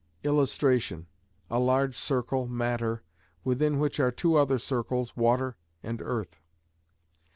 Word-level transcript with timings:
[Illustration: 0.23 1.05
A 1.51 1.59
large 1.59 1.95
circle, 1.95 2.47
"matter", 2.47 3.03
within 3.43 3.77
which 3.77 3.99
are 3.99 4.09
two 4.09 4.35
other 4.35 4.57
circles, 4.57 5.15
"water" 5.15 5.57
and 5.83 6.01
"earth". 6.01 6.37